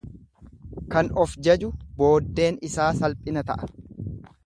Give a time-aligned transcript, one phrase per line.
[0.95, 3.71] Kan of jaju booddeen isaa salphina ta'a.